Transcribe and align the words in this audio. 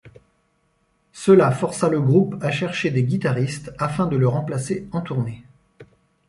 Cela 1.13 1.51
força 1.51 1.87
le 1.87 2.01
groupe 2.01 2.35
à 2.43 2.49
chercher 2.49 2.89
des 2.89 3.03
guitaristes 3.03 3.71
afin 3.77 4.07
de 4.07 4.17
le 4.17 4.27
remplacer 4.27 4.87
en 4.93 5.01
tournée. 5.01 5.43